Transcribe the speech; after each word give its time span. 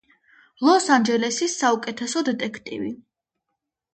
ლოს-ანჯელესის 0.67 1.57
საუკეთესო 1.59 2.25
დეტექტივი. 2.29 2.89